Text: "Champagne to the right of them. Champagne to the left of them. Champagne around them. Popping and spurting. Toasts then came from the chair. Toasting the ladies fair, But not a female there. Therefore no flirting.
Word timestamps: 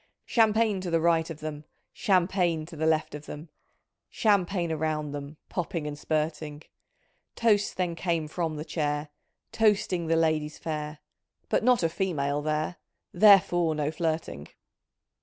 "Champagne 0.25 0.81
to 0.81 0.89
the 0.89 0.99
right 0.99 1.29
of 1.29 1.41
them. 1.41 1.63
Champagne 1.93 2.65
to 2.65 2.75
the 2.75 2.87
left 2.87 3.13
of 3.13 3.27
them. 3.27 3.49
Champagne 4.09 4.71
around 4.71 5.11
them. 5.11 5.37
Popping 5.47 5.85
and 5.85 5.95
spurting. 5.95 6.63
Toasts 7.35 7.75
then 7.75 7.93
came 7.93 8.27
from 8.27 8.55
the 8.55 8.65
chair. 8.65 9.09
Toasting 9.51 10.07
the 10.07 10.15
ladies 10.15 10.57
fair, 10.57 10.97
But 11.49 11.63
not 11.63 11.83
a 11.83 11.87
female 11.89 12.41
there. 12.41 12.77
Therefore 13.13 13.75
no 13.75 13.91
flirting. 13.91 14.47